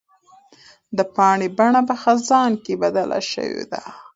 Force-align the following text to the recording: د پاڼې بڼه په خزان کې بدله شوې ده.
د 0.97 0.99
پاڼې 1.15 1.47
بڼه 1.57 1.81
په 1.89 1.95
خزان 2.01 2.51
کې 2.63 2.73
بدله 2.81 3.19
شوې 3.31 3.63
ده. 3.71 3.81